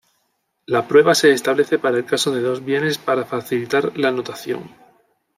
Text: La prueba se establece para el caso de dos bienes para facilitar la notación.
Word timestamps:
La 0.65 0.87
prueba 0.87 1.13
se 1.13 1.31
establece 1.31 1.77
para 1.77 1.97
el 1.99 2.05
caso 2.07 2.31
de 2.33 2.41
dos 2.41 2.65
bienes 2.65 2.97
para 2.97 3.23
facilitar 3.23 3.95
la 3.99 4.09
notación. 4.09 4.63